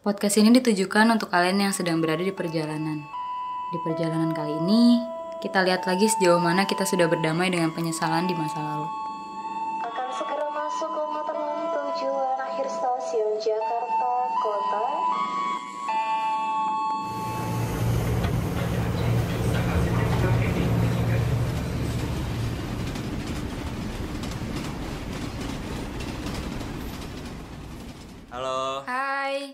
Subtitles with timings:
[0.00, 3.04] Podcast ini ditujukan untuk kalian yang sedang berada di perjalanan.
[3.68, 4.96] Di perjalanan kali ini,
[5.44, 8.88] kita lihat lagi sejauh mana kita sudah berdamai dengan penyesalan di masa lalu.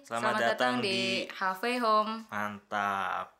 [0.06, 2.30] Hai, Selamat datang di Halfway Home.
[2.30, 3.34] mantap.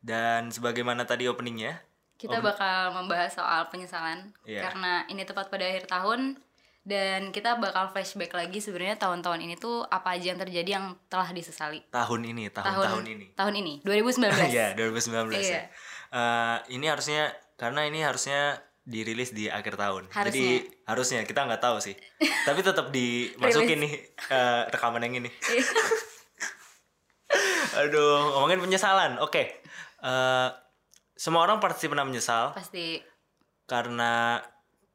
[0.00, 1.76] Dan sebagaimana tadi openingnya,
[2.16, 4.64] Kita bakal membahas soal penyesalan Iya.
[4.64, 6.40] karena ini tepat pada akhir tahun
[6.80, 11.28] dan kita bakal flashback lagi sebenarnya tahun-tahun ini tuh apa aja yang terjadi yang telah
[11.28, 11.84] disesali.
[11.92, 13.26] tahun ini, tahun-tahun ini.
[13.36, 14.48] Tahun ini, 2019.
[14.48, 15.52] Iya, 2019 Iya.
[15.52, 15.62] ya.
[16.08, 17.28] Eh, ini harusnya
[17.60, 20.08] karena ini harusnya dirilis di akhir tahun.
[20.08, 21.98] Jadi harusnya kita nggak tahu sih.
[22.48, 23.92] Tapi tetap dimasukin nih
[24.30, 25.30] eh, rekaman yang ini.
[27.76, 29.20] Aduh, ngomongin penyesalan.
[29.20, 29.60] Oke.
[29.98, 30.48] Eh,
[31.12, 33.00] semua orang pasti pernah menyesal Pasti
[33.64, 34.36] karena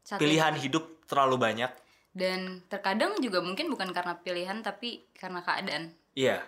[0.01, 1.71] satu pilihan hidup terlalu banyak.
[2.11, 5.95] dan terkadang juga mungkin bukan karena pilihan tapi karena keadaan.
[6.11, 6.43] Iya.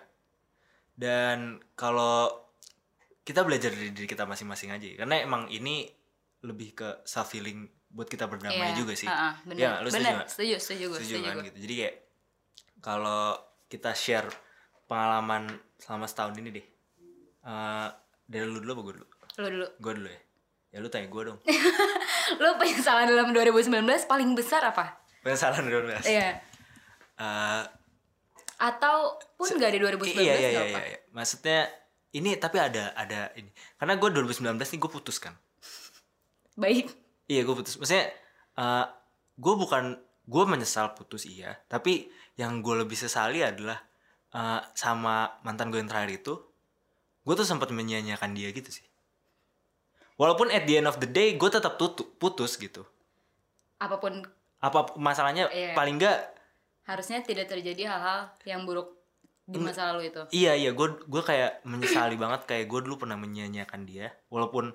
[0.94, 2.30] Dan kalau
[3.22, 5.88] kita belajar dari diri kita masing-masing aja, karena emang ini
[6.44, 9.08] lebih ke self healing buat kita berdamai Iya, juga sih.
[9.08, 9.64] ha-ha, bener.
[9.64, 10.28] Ya, lu setuju Bener, nggak?
[10.28, 11.58] setuju, setuju Setuju setuju kan gitu.
[11.64, 11.96] Jadi kayak
[12.80, 13.24] kalau
[13.66, 14.28] kita share
[14.88, 15.48] pengalaman
[15.80, 16.66] selama setahun ini deh.
[17.44, 17.88] Eh,
[18.28, 19.08] dari lu dulu apa gue dulu?
[19.40, 19.68] Lo dulu.
[19.80, 20.22] Gue dulu ya.
[20.74, 21.40] Ya lu tanya gue dong.
[22.42, 23.70] Lo penyesalan dalam 2019
[24.10, 24.98] paling besar apa?
[25.22, 26.08] Penyesalan dulu Mas.
[26.10, 26.42] Iya.
[27.22, 27.64] Eh,
[28.58, 31.00] Atau pun gak di 2019 iya iya iya, iya, iya.
[31.14, 31.68] Maksudnya
[32.16, 33.54] ini tapi ada ada ini.
[33.78, 35.38] Karena gue 2019 nih gue putus kan.
[36.58, 36.90] Baik.
[37.30, 37.78] Iya gue putus.
[37.78, 38.10] Maksudnya
[38.54, 38.86] eh
[39.38, 42.08] gue bukan gue menyesal putus iya, tapi
[42.40, 43.76] yang gue lebih sesali adalah
[44.34, 46.34] eh, sama mantan gue yang terakhir itu,
[47.22, 48.86] gue tuh sempat menyia-nyiakan dia gitu sih.
[50.14, 52.86] Walaupun at the end of the day gue tetap tutu- putus gitu.
[53.78, 54.22] Apa pun
[54.58, 55.76] Apa masalahnya Iya.
[55.76, 56.24] paling enggak
[56.84, 58.96] harusnya tidak terjadi hal-hal yang buruk
[59.44, 60.24] di masa lalu itu.
[60.32, 64.16] iya iya gue gue kayak menyesali banget kayak gue dulu pernah menyia-nyiakan dia.
[64.32, 64.72] Walaupun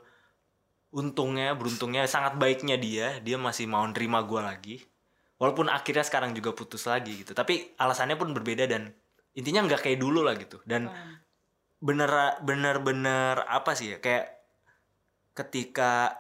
[0.89, 4.77] untungnya beruntungnya sangat baiknya dia dia masih mau nerima gue lagi.
[5.41, 7.33] Walaupun akhirnya sekarang juga putus lagi gitu.
[7.33, 8.93] Tapi alasannya pun berbeda dan
[9.35, 10.61] intinya nggak kayak dulu lah gitu.
[10.65, 11.15] Dan Hmm.
[11.79, 12.11] bener
[12.43, 14.35] bener bener apa sih ya kayak
[15.31, 16.11] ketika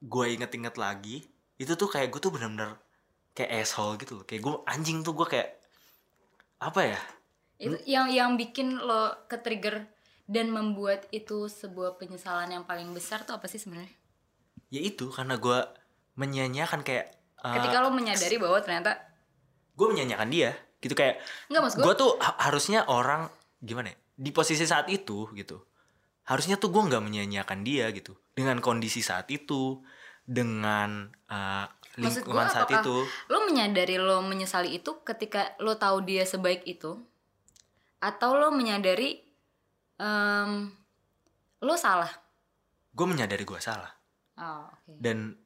[0.00, 1.20] gue inget-inget lagi
[1.56, 2.80] itu tuh kayak gue tuh bener-bener
[3.36, 5.60] kayak asshole gitu loh kayak gue anjing tuh gue kayak
[6.60, 7.00] apa ya
[7.60, 9.84] Itu yang yang bikin lo ke trigger
[10.24, 13.92] dan membuat itu sebuah penyesalan yang paling besar tuh apa sih sebenarnya?
[14.72, 15.58] ya itu karena gue
[16.16, 17.12] menyanyiakan kayak
[17.44, 18.96] uh, Ketika lo menyadari bahwa ternyata
[19.76, 23.32] gue menyanyiakan dia gitu kayak Enggak, Mas, gue tuh ha- harusnya orang
[23.64, 25.64] gimana ya di posisi saat itu gitu.
[26.28, 28.12] Harusnya tuh gue nggak menyanyiakan dia gitu.
[28.36, 29.80] Dengan kondisi saat itu
[30.24, 33.04] dengan uh, lingkungan saat itu.
[33.32, 37.00] lo menyadari lo menyesali itu ketika lo tahu dia sebaik itu?
[38.00, 39.24] Atau lo menyadari
[39.96, 40.68] em,
[41.64, 42.12] lo salah?
[42.94, 43.90] gue menyadari gue salah.
[44.34, 44.98] Oh, oke.
[44.98, 45.38] dan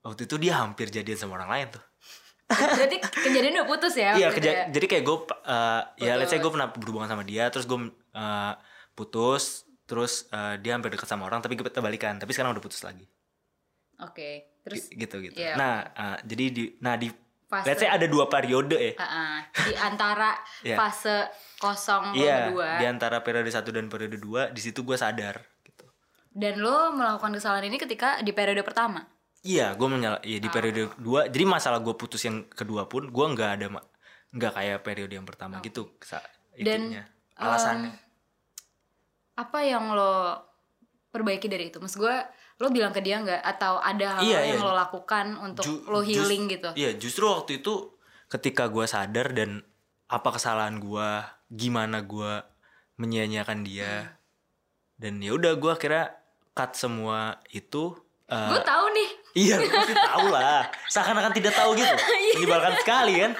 [0.00, 1.84] waktu itu dia hampir jadian sama orang lain tuh
[2.50, 4.12] Berarti kejadian udah putus ya?
[4.12, 4.64] iya keja- ya?
[4.68, 7.78] jadi kayak gue uh, ya let's say gue pernah berhubungan sama dia terus gue
[8.10, 8.52] uh,
[8.92, 12.80] putus terus uh, dia hampir deket sama orang tapi kita balikan tapi sekarang udah putus
[12.80, 13.06] lagi
[13.98, 14.60] Oke.
[14.60, 17.08] Terus G- gitu gitu Iya, nah uh, jadi di nah di
[17.46, 17.66] Fase.
[17.66, 20.76] let's say ada dua periode ya ah, ah, di antara Iya.
[20.76, 25.34] fase kosong iya berdua di antara periode satu dan periode dua di situ gue sadar
[25.60, 25.82] gitu
[26.30, 29.02] dan lo melakukan kesalahan ini ketika di periode pertama.
[29.40, 30.18] Iya, gue menyala.
[30.20, 30.52] Iya di Ah.
[30.52, 31.20] periode kedua.
[31.24, 33.66] Jadi masalah gue putus yang kedua pun, gue nggak ada,
[34.30, 35.96] nggak kayak periode yang pertama gitu.
[36.00, 36.20] Sa
[36.52, 36.92] Dan,
[37.34, 37.96] alasannya.
[39.34, 40.36] Apa yang lo
[41.08, 41.80] perbaiki dari itu?
[41.80, 42.16] Maksud gue,
[42.58, 43.40] lo bilang ke dia nggak?
[43.40, 44.62] Atau ada hal Iya, yang iya.
[44.62, 46.68] lo lakukan untuk Ju- lo healing gitu?
[46.76, 47.96] Iya, justru waktu itu
[48.28, 49.64] ketika gue sadar dan
[50.06, 51.08] apa kesalahan gue,
[51.48, 52.44] gimana gue
[52.94, 54.12] menyia-nyiakan dia, Hmm.
[55.00, 56.12] dan ya udah gue akhirnya
[56.52, 57.96] cut semua itu.
[58.28, 59.10] eh, Gue tahu nih.
[59.36, 60.66] Iya, lu pasti tahu lah.
[60.90, 61.94] Seakan-akan tidak tahu gitu.
[62.30, 62.34] Iya.
[62.36, 63.32] Menyebalkan sekali kan.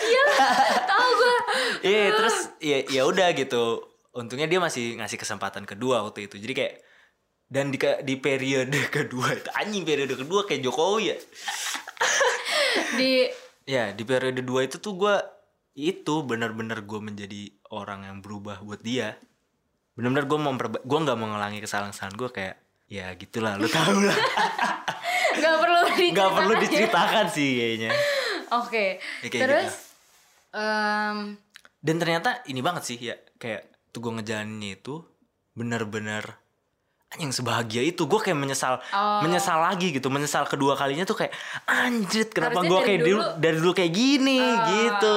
[0.90, 1.36] tahu gue.
[1.82, 3.64] Iya terus ya ya udah gitu.
[4.14, 6.38] Untungnya dia masih ngasih kesempatan kedua waktu itu.
[6.38, 6.74] Jadi kayak
[7.50, 11.16] dan di di periode kedua itu anjing periode kedua kayak Jokowi ya.
[12.98, 13.12] Di
[13.64, 15.16] Ya di periode dua itu tuh gue
[15.74, 19.16] itu benar-benar gue menjadi orang yang berubah buat dia.
[19.96, 24.14] Benar-benar gue memperba gue nggak mengulangi kesalahan-kesalahan gue kayak ya gitulah lu tahu lah
[25.36, 26.60] nggak perlu diceritakan nggak perlu ya.
[26.60, 27.90] diceritakan sih kayaknya
[28.46, 29.02] Oke.
[29.18, 30.54] Ya, kayak Terus gitu.
[30.54, 31.18] em,
[31.80, 35.02] dan ternyata ini banget sih ya kayak tuh gue ngejalaninnya itu
[35.52, 36.38] bener-bener
[37.14, 39.18] yang sebahagia itu gue kayak menyesal Oh.
[39.20, 41.30] menyesal lagi gitu menyesal kedua kalinya tuh kayak
[41.64, 45.16] anjrit kenapa gue kayak dulu, dari dulu kayak gini Ah, gitu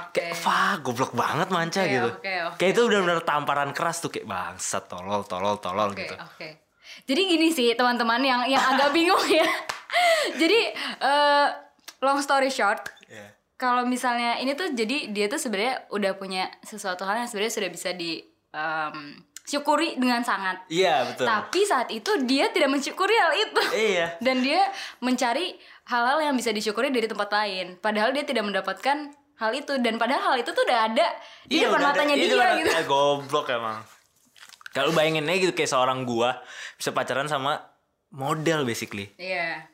[0.00, 0.10] oke.
[0.12, 4.08] kayak fuck goblok banget manca Oke, gitu oke, oke, kayak itu benar-benar tamparan keras tuh
[4.08, 6.48] kayak bangsat tolol tolol tolol Oke, gitu oke.
[7.02, 9.46] Jadi gini sih teman-teman yang yang agak bingung ya.
[10.40, 10.60] jadi
[10.98, 11.46] eh,
[12.00, 13.28] long story short, Iya.
[13.56, 17.68] kalau misalnya ini tuh jadi dia tuh sebenarnya udah punya sesuatu hal yang sebenarnya sudah
[17.68, 18.18] bisa di
[18.50, 18.96] em,
[19.42, 20.62] syukuri dengan sangat.
[20.66, 23.62] iya betul Tapi saat itu dia tidak mensyukuri hal itu.
[23.74, 24.64] iya Dan dia
[24.98, 25.54] mencari
[25.84, 27.76] hal-hal yang bisa disyukuri dari tempat lain.
[27.76, 31.06] Padahal dia tidak mendapatkan hal itu dan padahal hal itu tuh udah ada
[31.44, 32.70] di Iya, depan udah ada- matanya iya, dia depan- gitu.
[32.72, 33.78] eh, goblok emang
[34.72, 36.40] kalau bayangin aja gitu kayak seorang gua
[36.74, 37.60] bisa pacaran sama
[38.08, 39.68] model basically Iya.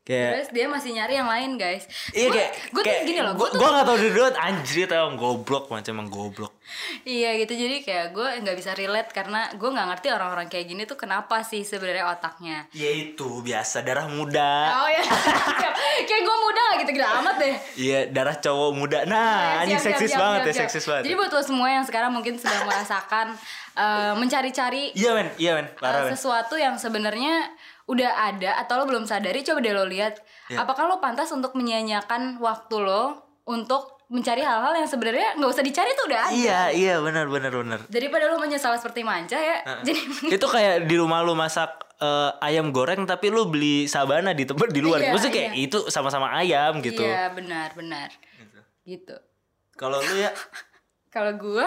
[0.00, 1.84] kayak Terus dia masih nyari yang lain guys.
[2.10, 4.86] Iya Gua- kayak gue tuh gini loh, gua, gue tuh gua gak tau dulu anjir
[4.88, 6.52] emang goblok macam emang goblok.
[7.02, 10.82] Iya gitu jadi kayak gue nggak bisa relate karena gue nggak ngerti orang-orang kayak gini
[10.84, 12.66] tuh kenapa sih sebenarnya otaknya.
[12.70, 14.50] Ya itu biasa darah muda.
[14.76, 15.02] Oh ya,
[16.08, 17.54] kayak gue muda gak gitu-gitu amat deh.
[17.76, 18.98] Iya darah cowok muda.
[19.04, 20.62] Nah, anjing Siap, siap, seksis siap, banget siap, ya, siap.
[20.66, 21.02] seksis banget.
[21.06, 23.26] Jadi buat lo semua yang sekarang mungkin sedang merasakan
[23.82, 26.10] eh, mencari-cari Iya men, iya men, men.
[26.10, 27.48] sesuatu yang sebenarnya
[27.86, 30.62] udah ada atau lo belum sadari coba deh lo lihat Iya.
[30.62, 35.94] apakah lo pantas untuk menyia-nyiakan waktu lo untuk mencari hal-hal yang sebenarnya nggak usah dicari
[35.94, 36.34] tuh udah ada.
[36.34, 37.78] Iya, iya benar benar benar.
[37.86, 40.00] daripada lo menyesal seperti manca ya jadi
[40.34, 41.70] itu kayak di rumah lu masak
[42.02, 44.98] eh, ayam goreng tapi lu beli sabana di tempat di luar.
[44.98, 45.62] Iya, Maksudnya kayak iya.
[45.62, 47.06] itu sama-sama ayam gitu.
[47.06, 48.10] iya benar benar.
[48.82, 49.14] Gitu.
[49.78, 50.34] Kalau lu ya?
[51.14, 51.66] Kalau gue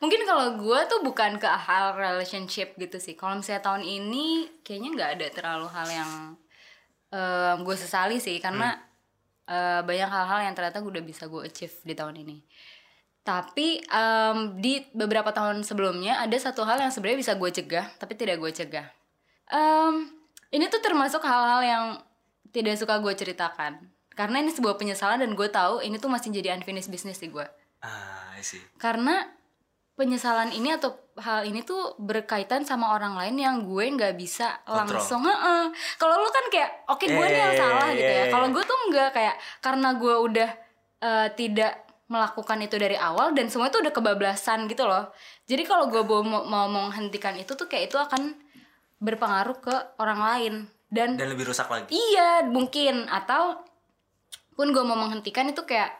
[0.00, 3.12] mungkin kalau gue tuh bukan ke hal relationship gitu sih.
[3.12, 6.10] Kalau misalnya tahun ini kayaknya nggak ada terlalu hal yang
[7.60, 8.40] gue sesali sih.
[8.40, 8.72] Karena
[9.48, 12.36] eh, banyak hal-hal yang ternyata gue udah bisa gue achieve di tahun ini.
[13.24, 18.12] Tapi em, di beberapa tahun sebelumnya ada satu hal yang sebenarnya bisa gue cegah tapi
[18.20, 18.84] tidak gue cegah.
[19.48, 20.12] Em,
[20.52, 21.84] ini tuh termasuk hal-hal yang
[22.52, 23.80] tidak suka gue ceritakan.
[24.14, 27.48] Karena ini sebuah penyesalan dan gue tahu ini tuh masih jadi unfinished business di gue
[27.84, 28.60] ah sih.
[28.80, 29.28] karena
[29.94, 34.98] penyesalan ini atau hal ini tuh berkaitan sama orang lain yang gue nggak bisa Kontrol.
[34.98, 35.70] langsung Heeh.
[35.96, 38.32] kalau lu kan kayak oke gue nih yang Eh, salah gitu iya, ya iya.
[38.34, 40.50] kalau gue tuh nggak kayak karena gue udah
[40.98, 41.72] eh, tidak
[42.04, 45.14] melakukan itu dari awal dan semua itu udah kebablasan gitu loh
[45.46, 48.34] jadi kalau gue mau, mau menghentikan itu tuh kayak itu akan
[48.98, 50.54] berpengaruh ke orang lain
[50.88, 51.90] dan Dan lebih rusak lagi.
[51.90, 53.66] Iya, mungkin atau
[54.54, 55.90] pun gue mau menghentikan itu kayak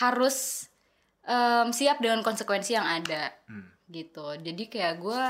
[0.00, 0.66] harus
[1.28, 3.68] em, siap dengan konsekuensi yang ada Hmm.
[3.86, 4.32] gitu.
[4.34, 5.22] Jadi kayak gue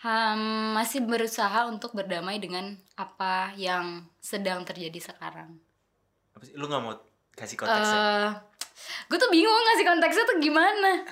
[0.00, 0.40] ham,
[0.72, 5.60] masih berusaha untuk berdamai dengan apa yang sedang terjadi sekarang.
[6.32, 6.52] Apa sih?
[6.54, 6.96] Lu gak mau
[7.32, 8.00] kasih konteksnya?
[8.00, 8.28] Eh,
[9.06, 11.04] gue tuh bingung ngasih konteksnya tuh gimana.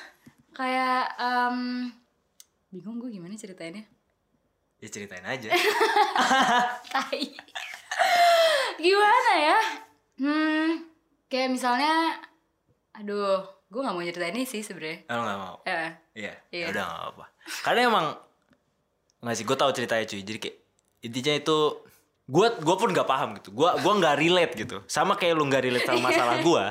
[0.53, 1.57] Kayak em,
[2.69, 3.85] bingung gue gimana ceritainnya.
[4.77, 5.47] ya ceritain aja.
[6.93, 7.23] Tai.
[8.77, 9.59] Gimana ya?
[10.19, 10.91] Hmm,
[11.27, 12.19] kayak misalnya,
[12.93, 15.09] aduh, gue nggak mau ceritain ini sih sebenarnya.
[15.09, 15.57] Oh, lu gak mau?
[15.65, 16.61] Eh, Iya, Iya.
[16.61, 17.25] ya udah gak apa-apa.
[17.63, 18.07] Karena emang
[19.19, 20.21] nggak sih, gue tahu ceritanya cuy.
[20.21, 20.57] Jadi kayak
[21.03, 21.59] intinya itu
[22.25, 23.49] gue gue pun nggak paham gitu.
[23.51, 24.77] Gue gua nggak relate gitu.
[24.87, 26.65] Sama kayak lu nggak relate sama masalah gue.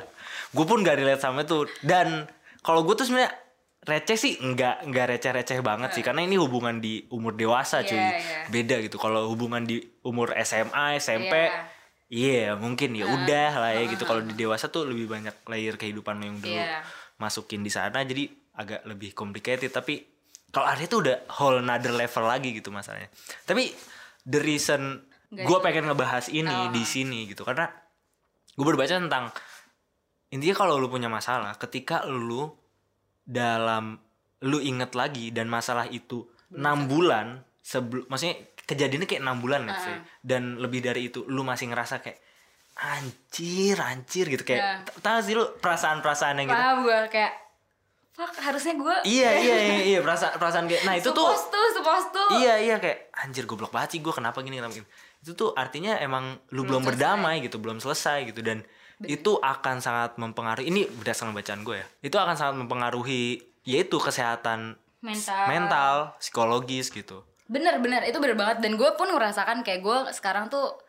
[0.52, 1.66] Gue pun nggak relate sama itu.
[1.82, 2.30] Dan
[2.62, 3.34] kalau gue tuh sebenarnya
[3.82, 8.14] receh sih nggak nggak receh-receh banget sih karena ini hubungan di umur dewasa cuy Iya,
[8.14, 8.40] iya.
[8.46, 11.34] beda gitu kalau hubungan di umur SMA SMP
[12.12, 12.52] Iya.
[12.52, 13.08] iya mungkin ya.
[13.08, 14.04] Udah lah ya gitu.
[14.04, 16.84] Kalau di dewasa tuh lebih banyak layer kehidupan lo yang dulu Iya.
[17.16, 18.04] masukin di sana.
[18.04, 18.28] Jadi
[18.60, 19.72] agak lebih complicated.
[19.72, 20.04] Tapi
[20.52, 23.08] kalau Arya tuh udah whole another level lagi gitu masalahnya.
[23.48, 23.72] Tapi
[24.28, 25.00] the reason
[25.32, 27.48] gue pengen ngebahas ini di sini gitu.
[27.48, 27.72] Karena
[28.52, 29.32] gue berbaca tentang
[30.32, 32.52] intinya kalau lu punya masalah ketika lu
[33.24, 33.96] dalam
[34.44, 39.82] lu inget lagi dan masalah itu enam bulan sebelum maksudnya kejadiannya kayak enam bulan let's
[39.82, 39.96] say.
[40.22, 42.20] dan lebih dari itu lu masih ngerasa kayak
[42.78, 44.74] anjir anjir gitu kayak Ya.
[44.82, 47.34] t- tahu sih lu perasaan-perasaan yang gitu gue kayak,
[48.12, 51.60] fuck harusnya gue iya iya iya, iya perasaan perasaan kayak nah itu tuh supposed to,
[51.74, 52.24] supposed to.
[52.38, 54.88] iya iya kayak anjir goblok banget sih gue kenapa gini kenapa gini
[55.22, 56.90] itu tuh artinya emang lu belum, selesai.
[56.90, 58.66] berdamai gitu belum selesai gitu dan
[59.02, 63.24] itu akan sangat mempengaruhi ini berdasarkan bacaan gue ya itu akan sangat mempengaruhi
[63.64, 65.46] yaitu kesehatan Mental.
[65.46, 68.64] mental psikologis gitu Bener-bener, itu bener banget.
[68.64, 70.80] Dan gue pun ngerasakan kayak gue sekarang tuh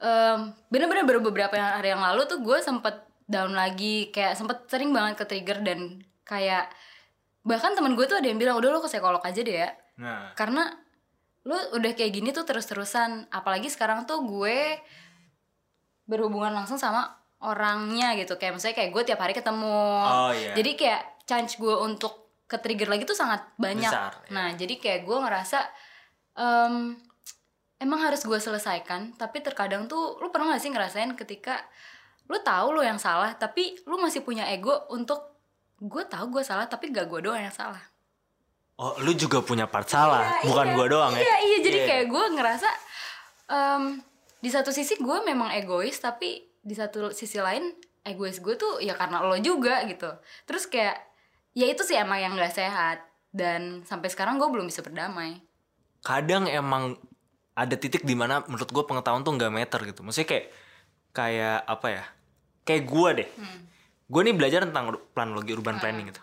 [0.00, 4.08] em, bener-bener baru beberapa hari yang lalu tuh gue sempet down lagi.
[4.08, 6.72] Kayak sempet sering banget ke trigger dan kayak
[7.44, 9.70] bahkan temen gue tuh ada yang bilang udah lo ke psikolog aja deh ya.
[10.00, 10.72] nah Karena
[11.46, 13.28] lu udah kayak gini tuh terus-terusan.
[13.28, 14.80] Apalagi sekarang tuh gue
[16.08, 17.12] berhubungan langsung sama
[17.44, 18.40] orangnya gitu.
[18.40, 19.84] Kayak misalnya kayak gue tiap hari ketemu.
[20.00, 20.56] Oh, iya.
[20.56, 24.30] Jadi kayak chance gue untuk ke trigger lagi tuh sangat banyak Besar, ya.
[24.30, 25.66] nah jadi kayak gue ngerasa
[26.36, 26.96] em,
[27.76, 31.60] emang harus gue selesaikan tapi terkadang tuh lu pernah gak sih ngerasain ketika
[32.28, 35.36] lu tahu lu yang salah tapi lu masih punya ego untuk
[35.76, 37.80] gue tahu gue salah tapi gak gue doang yang salah
[38.76, 40.74] Oh, lu juga punya part salah, Iya, bukan iya.
[40.76, 41.24] gua doang ya?
[41.24, 41.86] Iya iya jadi Iya.
[41.88, 42.68] kayak gue ngerasa
[43.48, 43.82] em,
[44.36, 47.72] di satu sisi gue memang egois tapi di satu sisi lain
[48.04, 50.12] egois gue tuh ya karena lo juga gitu.
[50.44, 50.92] Terus kayak
[51.56, 53.00] ya itu sih emang yang gak sehat
[53.32, 55.40] dan sampai sekarang gue belum bisa berdamai.
[56.04, 56.96] Kadang emang
[57.56, 60.04] ada titik di mana menurut gue pengetahuan tuh nggak meter gitu.
[60.04, 60.46] Maksudnya kayak
[61.16, 62.04] kayak apa ya?
[62.68, 63.30] Kayak gue deh.
[63.40, 63.60] Hmm.
[64.06, 66.22] gue nih belajar tentang planologi urban planning gitu.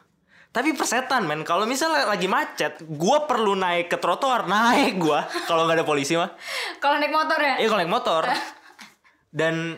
[0.53, 1.43] Tapi persetan men.
[1.43, 4.47] Kalau misalnya lagi macet gue perlu naik ke trotoar.
[4.47, 6.31] Naik gue kalau nggak ada polisi mah.
[6.79, 7.59] Kalau naik motor ya?
[7.59, 8.23] iya kalau naik motor.
[9.33, 9.75] Dan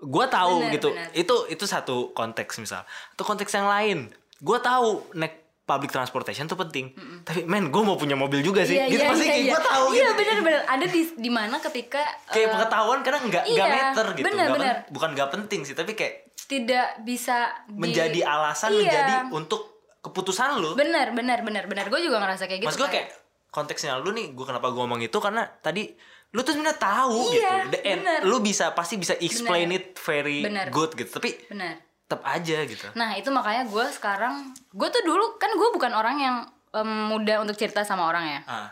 [0.00, 0.88] gue tahu Benar, gitu.
[0.92, 1.10] benar.
[1.16, 2.86] itu itu satu konteks misal.
[3.16, 3.98] Atau konteks yang lain.
[4.38, 6.90] Gue tahu naik public transportation tuh penting.
[7.22, 8.74] Tapi men gue mau punya mobil juga sih.
[8.80, 10.18] Gitu pasti kayak gue tahu Iya gitu.
[10.18, 14.24] benar-benar ada di di mana ketika kayak eh, pengetahuan kadang nggak nggak iya, meter gitu.
[14.26, 14.76] bener, pen- bener.
[14.90, 18.82] bukan nggak penting sih tapi kayak tidak bisa di- menjadi alasan Iya.
[18.82, 19.62] menjadi untuk
[20.00, 20.74] keputusan lu.
[20.74, 23.06] Benar benar benar benar gue juga ngerasa kayak gitu mas gue kayak
[23.48, 25.14] konteksnya lu nih gue kenapa gue ngomong itu?
[25.14, 25.86] Karena tadi
[26.30, 27.70] lu tuh sebenarnya tahu Iya, gitu.
[27.70, 28.20] The end, bener.
[28.22, 29.82] lu bisa pasti bisa explain Bener.
[29.82, 30.66] it very Bener.
[30.68, 31.10] good gitu.
[31.12, 31.74] Tapi benar
[32.10, 36.16] tetap aja gitu Nah itu makanya gue sekarang gue tuh dulu kan gue bukan orang
[36.18, 36.36] yang
[36.70, 38.40] em, mudah untuk cerita sama orang ya.
[38.44, 38.68] ah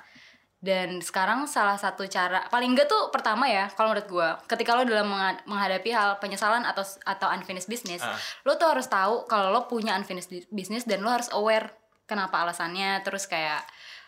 [0.58, 4.82] Dan sekarang salah satu cara paling enggak tuh pertama ya kalau menurut gue ketika lo
[4.82, 8.18] dalam mengha- menghadapi hal penyesalan atau atau unfinished business, Ah.
[8.42, 11.70] lo tuh harus tahu kalau lo punya unfinished business dan lo harus aware
[12.04, 13.62] kenapa alasannya, terus kayak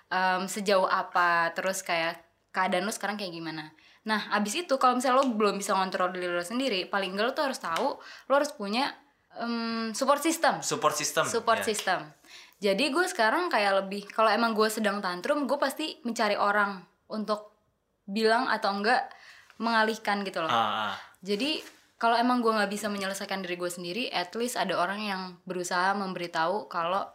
[0.09, 2.19] em, sejauh apa, terus kayak
[2.51, 3.71] keadaan lo sekarang kayak gimana.
[4.03, 7.33] Nah abis itu kalau misalnya lo belum bisa ngontrol diri lo sendiri, paling enggak lo
[7.33, 7.95] tuh harus tahu
[8.27, 8.91] lo harus punya
[9.39, 11.67] em, support system support system support ya.
[11.71, 12.01] system.
[12.61, 17.57] Jadi gue sekarang kayak lebih kalau emang gue sedang tantrum, gue pasti mencari orang untuk
[18.05, 19.09] bilang atau enggak
[19.57, 20.53] mengalihkan gitu loh.
[20.53, 20.95] ah, ah.
[21.25, 21.65] Jadi
[22.01, 25.93] kalau emang gue nggak bisa menyelesaikan diri gue sendiri, at least ada orang yang berusaha
[25.97, 27.09] memberitahu kalau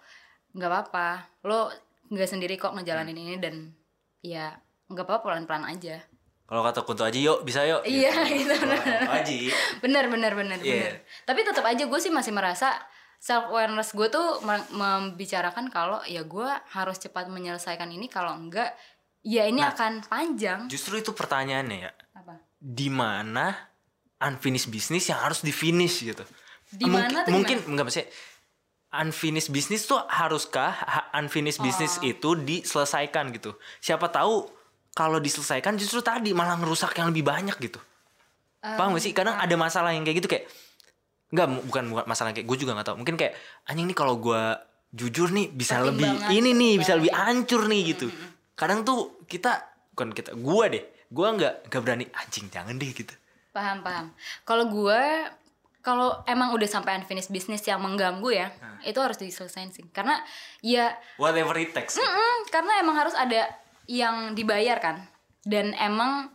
[0.54, 1.70] nggak apa-apa, lo
[2.10, 3.74] nggak sendiri kok ngejalanin ini dan
[4.22, 4.54] ya
[4.90, 6.02] nggak apa-apa pelan-pelan aja.
[6.46, 8.78] Kalau kata Kunto Aji yuk bisa yuk Iya, gitu, bener.
[8.80, 9.40] Kunto Aji
[9.80, 10.74] bener bener bener Iya.
[10.76, 12.74] bener tapi tetap aja gue sih masih merasa
[13.18, 18.78] self awareness gue tuh mem- membicarakan kalau ya gue harus cepat menyelesaikan ini kalau enggak
[19.22, 19.74] ya ini Nah.
[19.74, 23.50] akan panjang justru itu pertanyaannya ya apa di mana
[24.18, 26.22] unfinished business yang harus di finish gitu.
[26.68, 28.10] Di Mungkin- mana tuh mungkin enggak maksudnya
[28.96, 32.06] unfinished business tuh haruskah ha- unfinished business Oh.
[32.06, 33.54] itu diselesaikan gitu.
[33.78, 34.48] Siapa tahu
[34.96, 37.78] kalau diselesaikan justru tadi malah ngerusak yang lebih banyak gitu.
[38.64, 39.12] Paham gak sih?
[39.12, 40.48] Kadang ada masalah yang kayak gitu kayak
[41.30, 42.98] Enggak, mu- bukan bukan masalah kayak gue juga nggak tahu.
[43.02, 43.34] Mungkin kayak
[43.68, 44.42] anjing nih kalau gue
[44.96, 48.08] jujur nih bisa lebih Pertimbangan, ini nih, bisa lebih hancur nih gitu.
[48.56, 49.60] Kadang tuh kita
[49.92, 53.12] bukan kita, gue deh, gue nggak nggak berani anjing jangan deh gitu.
[53.52, 54.12] paham paham
[54.44, 55.02] kalau gue
[55.80, 58.52] kalau emang udah sampai unfinished business yang mengganggu ya
[58.84, 60.20] itu harus diselesaikan sih karena
[60.60, 61.96] ya Whatever it takes.
[61.96, 63.48] Mm, karena emang harus ada
[63.86, 65.06] yang dibayar kan.
[65.46, 66.34] Dan emang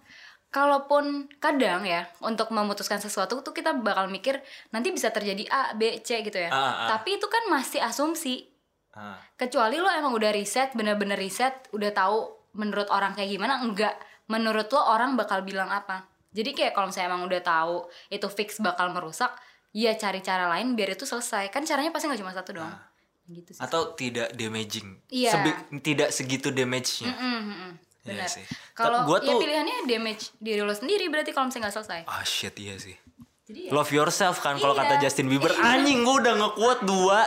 [0.51, 4.43] kalaupun kadang ya untuk memutuskan sesuatu tuh kita bakal mikir
[4.75, 6.51] nanti bisa terjadi A B C gitu ya.
[6.51, 6.89] Ah, ah.
[6.99, 8.51] tapi itu kan masih asumsi.
[8.91, 9.15] Ah.
[9.39, 12.27] kecuali lo emang udah riset bener-bener riset udah tahu
[12.59, 13.95] menurut orang kayak gimana enggak.
[14.27, 16.11] Menurut lo orang bakal bilang apa?
[16.35, 19.31] Jadi kayak kalau misalnya emang udah tahu itu fix bakal merusak
[19.71, 21.55] ya cari cara lain biar itu selesai.
[21.55, 22.90] Kan caranya pasti nggak cuma satu doang
[23.33, 24.99] gitu sih Atau tidak damaging.
[25.07, 25.33] Iya.
[25.33, 27.11] Sebi- tidak segitu damage-nya.
[27.11, 27.73] Mm, mm, mm.
[28.01, 28.29] Iya Benar.
[28.29, 28.45] sih.
[28.73, 32.01] Kalau Gua ya tuh- pilihannya damage diri lo sendiri berarti kalau misalnya nggak selesai.
[32.05, 32.97] Ah shit iya sih.
[33.45, 34.83] Jadi ya, Love yourself kan kalau Iya.
[34.85, 35.51] kata Justin Bieber.
[35.53, 37.21] Anjing gue udah nge-quote dua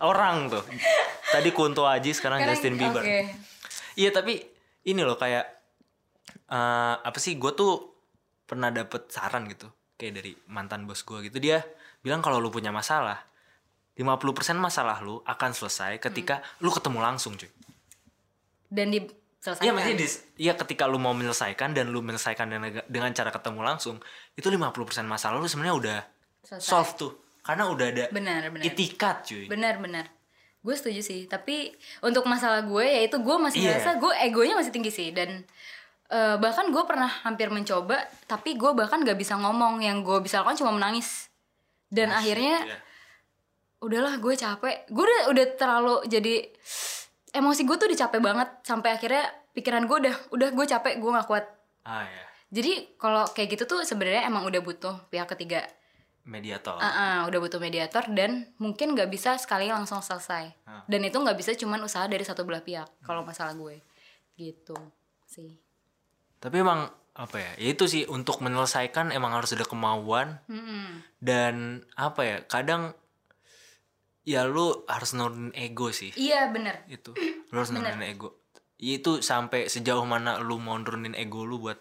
[0.00, 0.62] orang tuh.
[1.34, 3.00] Tadi Kunto Aji sekarang sekarang- Justin Bieber.
[3.00, 3.20] oke.
[3.94, 4.38] Iya tapi
[4.84, 5.44] ini loh kayak
[6.46, 7.92] eh, apa sih gue tuh
[8.42, 11.60] pernah dapet saran gitu kayak dari mantan bos gue gitu dia
[11.98, 13.20] bilang kalau lu punya masalah
[13.98, 14.14] 50%
[14.56, 17.50] masalah lu akan selesai ketika lu ketemu langsung cuy.
[18.68, 19.64] Dan diselesaikan.
[19.64, 23.60] Iya maksudnya dis- iya ketika lu mau menyelesaikan dan lu menyelesaikan dengan, dengan cara ketemu
[23.60, 23.96] langsung
[24.32, 24.70] itu 50%
[25.04, 25.98] masalah lu sebenarnya udah
[26.44, 26.62] Selesai.
[26.62, 28.64] solve tuh karena udah ada Benar, benar.
[28.64, 29.44] itikat cuy.
[29.46, 30.06] Benar, benar.
[30.58, 31.24] Gue setuju sih.
[31.24, 33.70] Tapi untuk masalah gue ya itu gue masih Iya.
[33.74, 35.42] merasa gue egonya masih tinggi sih dan
[36.08, 40.40] eh, bahkan gue pernah hampir mencoba tapi gue bahkan gak bisa ngomong yang gue bisa
[40.40, 41.28] lakukan cuma menangis
[41.88, 42.76] dan shit, akhirnya iya.
[43.82, 44.86] Udahlah gue capek.
[44.90, 46.34] Gue udah udah terlalu jadi
[47.34, 51.10] emosi gue tuh udah capek banget sampai akhirnya pikiran gue udah udah gue capek gue
[51.10, 51.44] nggak kuat.
[51.88, 52.24] Ah ya.
[52.52, 55.64] jadi kalau kayak gitu tuh sebenarnya emang udah butuh pihak ketiga.
[56.28, 56.76] Mediator.
[56.76, 60.52] Ah, ah, udah butuh mediator dan mungkin nggak bisa sekali langsung selesai.
[60.68, 60.84] Ah.
[60.84, 63.80] dan itu nggak bisa cuman usaha dari satu belah pihak kalau masalah gue.
[64.36, 64.76] Gitu
[65.24, 65.56] sih.
[66.38, 70.38] Tapi emang apa ya ya itu sih untuk menyelesaikan emang harus ada kemauan.
[70.46, 71.02] Mm-mm.
[71.18, 72.94] dan apa ya kadang
[74.28, 76.12] ya lu harus nurunin ego sih.
[76.12, 76.84] Iya bener.
[76.92, 77.16] Itu.
[77.48, 78.44] Lu harus nurunin ego.
[78.76, 81.80] Itu sampai sejauh mana lu mau nurunin ego lu buat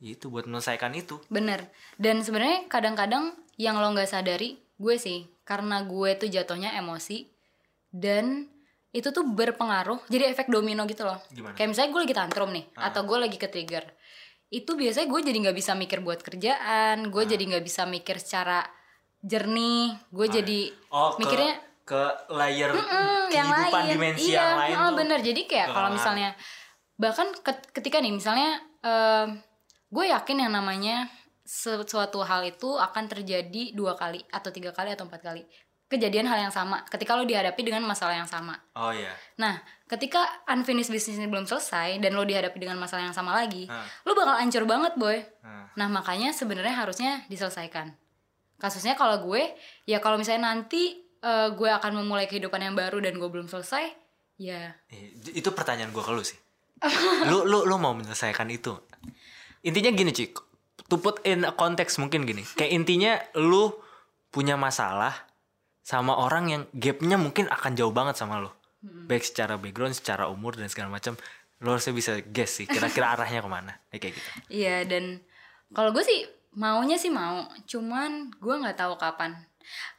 [0.00, 1.20] ya itu buat menyelesaikan itu.
[1.28, 1.68] Bener.
[2.00, 7.28] Dan sebenarnya kadang-kadang yang lo nggak sadari gue sih karena gue tuh jatuhnya emosi
[7.92, 8.48] dan
[8.92, 11.20] itu tuh berpengaruh jadi efek domino gitu loh.
[11.28, 11.52] Gimana?
[11.52, 13.84] kayak misalnya gue lagi tantrum nih atau gue lagi ke trigger
[14.52, 18.60] itu biasanya gue jadi nggak bisa mikir buat kerjaan gue jadi nggak bisa mikir secara
[19.22, 20.60] jernih gue jadi
[20.90, 23.92] oh ke, mikirnya ke layer "Hmm, yang kehidupan lain.
[23.94, 24.96] dimensi iya yang lain oh, tuh.
[25.02, 25.18] bener.
[25.22, 25.96] Jadi kayak kalau Kelar.
[25.98, 26.30] misalnya
[26.94, 28.50] bahkan ket- ketika nih misalnya
[28.82, 29.42] em,
[29.88, 31.10] gue yakin yang namanya
[31.42, 35.42] sesuatu hal itu akan terjadi dua kali atau tiga kali atau empat kali.
[35.86, 38.56] Kejadian hal yang sama ketika lo dihadapi dengan masalah yang sama.
[38.72, 39.12] Oh iya.
[39.36, 43.68] Nah ketika unfinished business ini belum selesai dan lo dihadapi dengan masalah yang sama lagi
[43.68, 43.84] Hah.
[44.08, 45.20] lo bakal ancur banget boy.
[45.44, 47.92] Nah, Nah makanya sebenarnya harusnya diselesaikan.
[48.62, 49.42] Kasusnya kalau gue,
[49.90, 53.90] ya kalau misalnya nanti eh, gue akan memulai kehidupan yang baru dan gue belum selesai,
[54.38, 54.70] ya.
[54.86, 56.38] Eh, itu pertanyaan gue ke lu sih.
[57.30, 58.74] Lu lu lu mau menyelesaikan itu?
[59.62, 60.34] Intinya gini cik
[60.92, 62.44] to put in a context mungkin gini.
[62.52, 63.72] Kayak intinya lu
[64.28, 65.14] punya masalah
[65.80, 68.52] sama orang yang gapnya mungkin akan jauh banget sama lu.
[68.82, 71.16] Baik secara background secara umur dan segala macam
[71.62, 73.72] lu harusnya bisa guess sih kira-kira arahnya ke mana.
[73.88, 74.28] Ya, kayak gitu.
[74.52, 75.04] Iya dan
[75.72, 79.36] kalau gue sih maunya sih mau, cuman gue nggak tahu kapan.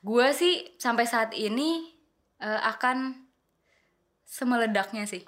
[0.06, 1.90] Gue sih sampai saat ini
[2.38, 3.26] eh, akan
[4.24, 5.24] semeledaknya sih.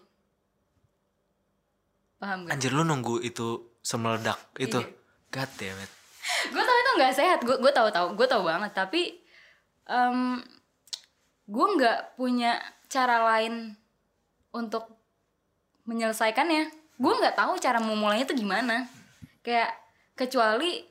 [2.15, 2.55] Paham gak?
[2.55, 4.89] anjir lu nunggu itu semeledak itu Iya.
[5.29, 5.91] god damn it
[6.53, 9.19] gue tau itu nggak sehat gue gue tahu tahu gue tahu banget tapi
[9.85, 10.41] em
[11.45, 12.57] gue nggak punya
[12.89, 13.75] cara lain
[14.55, 14.89] untuk
[15.85, 18.89] menyelesaikannya gue nggak tahu cara memulainya tuh gimana
[19.45, 19.69] kayak
[20.17, 20.81] kecuali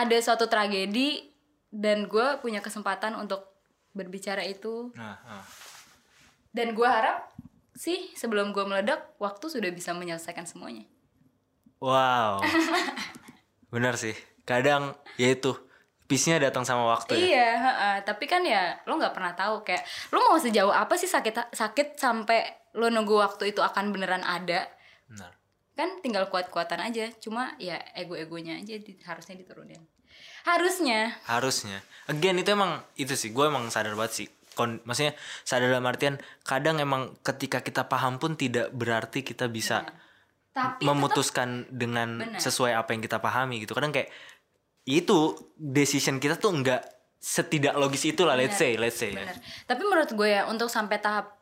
[0.00, 1.28] ada suatu tragedi
[1.68, 3.44] dan gue punya kesempatan untuk
[3.92, 4.90] berbicara itu.
[4.96, 5.44] Nah, ah.
[6.56, 7.30] dan gue harap
[7.76, 10.88] sih sebelum gue meledak waktu sudah bisa menyelesaikan semuanya.
[11.80, 12.40] Wow.
[13.74, 14.16] Benar sih.
[14.48, 15.54] Kadang ya itu
[16.10, 17.22] peace-nya datang sama waktu ya.
[17.22, 17.96] Iya, heeh.
[18.02, 21.94] tapi kan ya lo nggak pernah tahu kayak lo mau sejauh apa sih sakit sakit
[21.94, 24.66] sampai lo nunggu waktu itu akan beneran ada?
[25.06, 25.39] Benar
[25.78, 29.80] kan tinggal kuat-kuatan aja cuma ya ego-egonya aja di- harusnya diturunin.
[30.44, 31.16] Harusnya.
[31.28, 31.80] Harusnya.
[32.08, 34.26] Again itu emang itu sih gue emang sadar banget sih.
[34.52, 35.14] Kon, maksudnya
[35.46, 39.86] sadar dalam artian kadang emang ketika kita paham pun tidak berarti kita bisa
[40.50, 42.42] tapi memutuskan dengan Benar.
[42.42, 43.72] sesuai apa yang kita pahami gitu.
[43.72, 44.10] Kadang kayak
[44.84, 46.82] itu decision kita tuh enggak
[47.20, 49.12] setidak logis itu lah let's say let's say.
[49.12, 49.28] Ya.
[49.28, 49.36] bener
[49.68, 51.36] tapi menurut gue ya untuk sampai tahap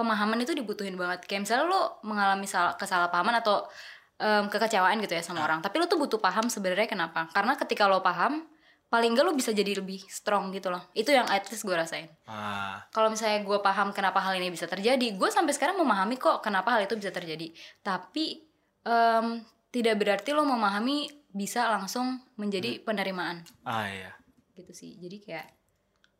[0.00, 1.28] pemahaman itu dibutuhin banget.
[1.28, 3.68] Kayak misalnya lo mengalami salah, kesalahpahaman atau
[4.16, 7.28] em, kekecewaan gitu ya sama orang tapi lo tuh butuh paham sebenarnya kenapa.
[7.36, 8.48] Karena ketika lo paham
[8.90, 10.82] paling gak lo bisa jadi lebih strong gitu loh.
[10.96, 12.10] Itu yang at least gue rasain.
[12.26, 16.42] Ah, kalau misalnya gue paham kenapa hal ini bisa terjadi gue sampai sekarang memahami kok
[16.42, 17.52] kenapa hal itu bisa terjadi.
[17.84, 18.42] Tapi
[18.88, 23.46] em, tidak berarti lo memahami bisa langsung menjadi penerimaan.
[23.62, 24.10] Ah iya.
[24.58, 24.98] Gitu sih.
[24.98, 25.46] Jadi kayak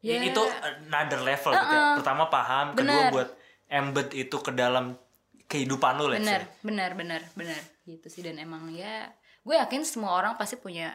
[0.00, 0.22] ya.
[0.22, 0.42] itu
[0.86, 1.98] another level gitu ya.
[2.00, 3.12] pertama paham kedua Bener.
[3.12, 3.28] buat
[3.70, 4.98] embed itu ke dalam
[5.46, 9.82] kehidupan lu let's benar say benar benar benar gitu sih dan emang ya gue yakin
[9.82, 10.94] semua orang pasti punya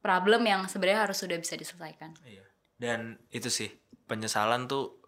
[0.00, 2.44] problem yang sebenarnya harus sudah bisa diselesaikan Iya.
[2.76, 3.72] Dan itu sih
[4.04, 5.00] penyesalan tuh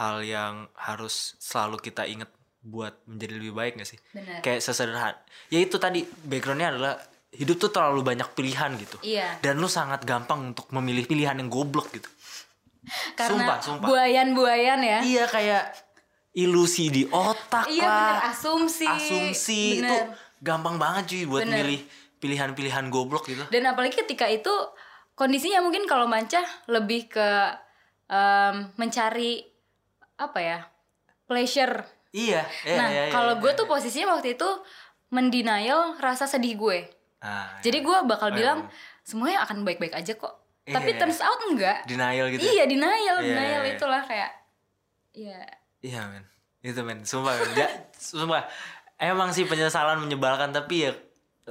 [0.00, 2.32] hal yang harus selalu kita ingat
[2.64, 4.00] buat menjadi lebih baik gak sih?
[4.16, 4.40] Benar.
[4.40, 5.14] Kayak sesederhana.
[5.52, 6.94] Ya itu tadi backgroundnya adalah
[7.30, 8.96] hidup tuh terlalu banyak pilihan gitu.
[9.04, 9.38] Iya.
[9.44, 12.08] Dan lu sangat gampang untuk memilih pilihan yang goblok gitu.
[13.18, 13.86] karena Sumpah, sumpah.
[13.90, 15.64] buayan-buayan ya Iya kayak
[16.36, 17.96] ilusi di otak Iya, lah.
[18.20, 18.30] bener.
[18.30, 18.84] Asumsi.
[18.86, 19.96] Asumsi itu
[20.38, 21.64] gampang banget cuy buat Bener.
[21.64, 21.80] milih
[22.16, 23.44] pilihan-pilihan goblok gitu.
[23.46, 24.52] dan apalagi ketika itu
[25.12, 27.28] kondisinya mungkin kalau manca lebih ke
[28.06, 29.44] em, mencari
[30.16, 30.58] apa ya
[31.24, 33.58] pleasure Iya, iya, nah iya, iya, kalau iya, gue iya.
[33.58, 34.48] tuh posisinya waktu itu
[35.10, 36.78] mendenial rasa sedih gue
[37.18, 37.84] Ah, jadi iya.
[37.84, 38.72] gue bakal Oh, bilang iya.
[39.02, 40.98] semuanya akan baik-baik aja kok tapi Iya.
[40.98, 42.40] turns out enggak denial gitu.
[42.40, 42.48] ya?
[42.50, 43.74] iya denial Iya, denial iya, iya.
[43.74, 44.30] itulah kayak
[45.12, 45.40] ya
[45.82, 46.24] Iya men.
[46.64, 47.02] Itu men.
[47.02, 47.50] Sumpah men.
[47.56, 48.44] Ya, Sumpah.
[48.96, 50.92] Emang sih penyesalan menyebalkan Tapi ya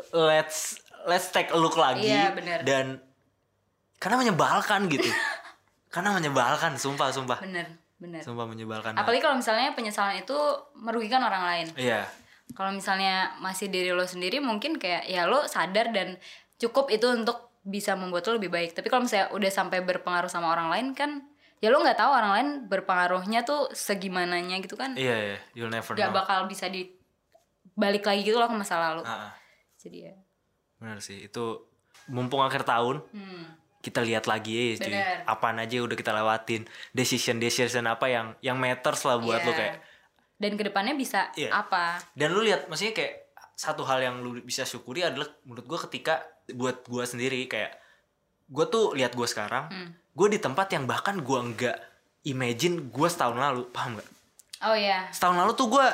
[0.09, 2.65] Let's Let's take a look lagi Iya, bener.
[2.65, 2.97] Dan
[4.01, 5.05] Karena menyebalkan gitu.
[5.93, 7.39] Karena menyebalkan Sumpah sumpah.
[7.45, 8.21] Bener bener.
[8.21, 8.93] Sumpah menyebalkan.
[8.95, 10.37] Apalagi kalau misalnya penyesalan itu
[10.75, 11.67] merugikan orang lain.
[11.79, 12.03] Iya.
[12.53, 16.19] Kalau misalnya masih diri lo sendiri mungkin kayak ya lo sadar dan
[16.61, 18.77] cukup itu untuk bisa membuat lo lebih baik.
[18.77, 21.25] Tapi kalau misalnya udah sampai berpengaruh sama orang lain kan
[21.59, 25.93] ya lo nggak tahu orang lain berpengaruhnya tuh segimananya gitu kan iya iya you'll never
[25.93, 26.91] nggak know bakal bisa di
[27.73, 29.33] balik lagi gitu loh ke masa lalu Ah, ah.
[29.75, 30.15] jadi ya
[30.77, 31.65] benar sih itu
[32.07, 33.43] mumpung akhir tahun hmm.
[33.81, 34.93] kita lihat lagi ya cuy
[35.25, 39.47] apaan aja udah kita lewatin decision decision apa yang yang matters lah buat Iya.
[39.47, 39.75] lo kayak
[40.35, 41.49] dan ke depannya bisa Iya.
[41.51, 43.13] apa dan lu lihat maksudnya kayak
[43.55, 46.19] satu hal yang lu bisa syukuri adalah menurut gua ketika
[46.51, 47.79] buat gua sendiri kayak
[48.45, 49.91] gua tuh lihat gua sekarang Hmm.
[50.15, 51.77] Gua di tempat yang bahkan gua nggak
[52.23, 54.09] imagine gua setahun lalu paham nggak?
[54.63, 55.91] Oh ya setahun lalu tuh gua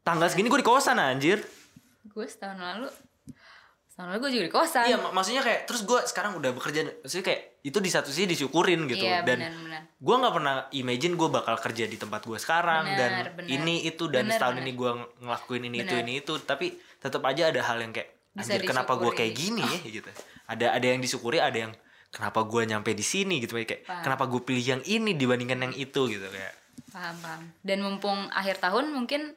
[0.00, 1.40] tanggal segini gua di kosan anjir.
[2.06, 2.86] Gue setahun lalu
[3.90, 4.84] setahun lalu gue juga di kosan.
[4.86, 8.24] Iya mak- maksudnya kayak terus gua sekarang udah bekerja maksudnya kayak itu di satu sisi
[8.24, 9.42] disyukurin gitu iya dan
[9.98, 13.48] gue nggak pernah imagine gue bakal kerja di tempat gue sekarang Bener, dan bener.
[13.50, 14.64] ini itu dan Bener, setahun bener.
[14.64, 16.04] ini gue ngelakuin ini itu Bener.
[16.06, 16.34] ini itu.
[16.38, 16.66] Tapi
[17.02, 19.78] tetap aja ada hal yang kayak Bisa anjir kenapa gue kayak gini ya?
[19.98, 20.10] Gitu.
[20.46, 21.72] Ada ada yang disyukuri ada yang
[22.16, 24.00] kenapa gue nyampe di sini gitu kayak Paham.
[24.02, 26.56] kenapa gue pilih yang ini dibandingkan yang itu gitu kayak
[26.88, 29.36] paham paham dan mumpung akhir tahun mungkin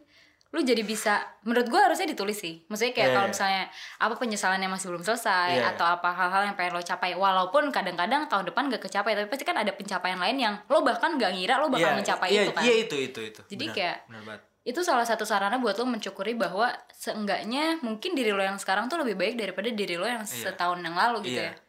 [0.49, 1.13] lu jadi bisa
[1.43, 3.33] menurut gue harusnya ditulis sih maksudnya kayak Iya, kalau iya.
[3.35, 3.63] misalnya
[3.99, 5.69] apa penyesalan yang masih belum selesai Iya.
[5.69, 9.43] atau apa hal-hal yang pengen lo capai walaupun kadang-kadang tahun depan gak kecapai tapi pasti
[9.43, 12.51] kan ada pencapaian lain yang lo bahkan gak ngira lo bakal Iya, mencapai iya, itu
[12.51, 14.41] kan iya itu itu itu Jadi Benar, kayak- benar banget.
[14.65, 18.97] itu salah satu sarana buat lo mencukuri bahwa seenggaknya mungkin diri lo yang sekarang tuh
[18.97, 20.49] lebih baik daripada diri lo yang Iya.
[20.49, 21.53] setahun yang lalu gitu Iya.
[21.53, 21.68] ya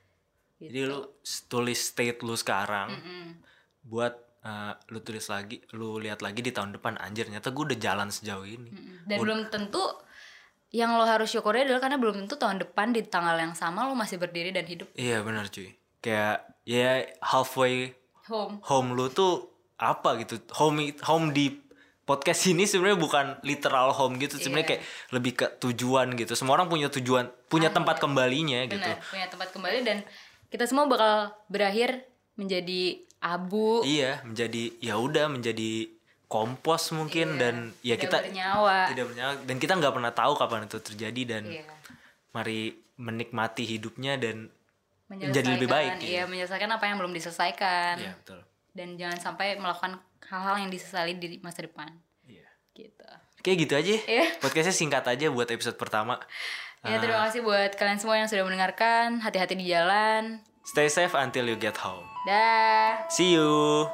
[0.61, 0.69] Gitu.
[0.69, 1.01] jadi lu
[1.47, 3.27] tulis state lu sekarang Mm-mm.
[3.83, 7.79] buat eh, lu tulis lagi lu lihat lagi di tahun depan anjir ternyata gue udah
[7.79, 9.09] jalan sejauh ini Mm-mm.
[9.09, 9.81] dan belum tentu
[10.71, 13.97] yang lo harus syukuri adalah karena belum tentu tahun depan di tanggal yang sama lo
[13.97, 15.75] masih berdiri dan hidup Iya benar cuy.
[15.99, 17.91] Kayak ya halfway
[18.31, 20.39] home home lu tuh apa gitu.
[20.63, 21.59] Home home di
[22.07, 24.39] podcast ini sebenarnya bukan literal home gitu.
[24.39, 24.71] Sebenarnya Iya.
[24.79, 26.39] kayak lebih ke tujuan gitu.
[26.39, 28.79] Semua orang punya tujuan, punya tempat kembalinya gitu.
[28.79, 29.99] benar punya tempat kembali dan
[30.51, 32.03] kita semua bakal berakhir
[32.35, 35.87] menjadi abu Iya, menjadi ya udah menjadi
[36.27, 40.33] kompos mungkin Iya, dan ya tidak kita bernyawa tidak bernyawa dan kita nggak pernah tahu
[40.35, 41.65] kapan itu terjadi dan Iya.
[42.31, 42.61] mari
[42.97, 44.51] menikmati hidupnya dan
[45.11, 46.25] Menjadi lebih baik, iya iya.
[46.25, 48.47] menyelesaikan apa yang belum diselesaikan ya betul.
[48.71, 51.91] dan jangan sampai melakukan hal-hal yang disesali di masa depan
[52.23, 52.47] Iya.
[52.79, 53.03] gitu
[53.41, 53.95] Kayak gitu aja.
[54.07, 54.27] Iya.
[54.39, 56.21] Podcastnya singkat aja buat episode pertama.
[56.81, 61.49] ya terima kasih buat kalian semua yang sudah mendengarkan hati-hati di jalan Stay safe until
[61.49, 62.05] you get home.
[62.29, 63.85] dah See you.